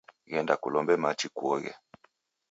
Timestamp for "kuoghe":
1.35-1.73